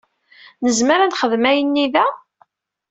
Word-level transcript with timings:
Nezmer 0.63 0.99
ad 1.01 1.09
nexdem 1.11 1.45
ayenni 1.49 1.87
da? 1.93 2.05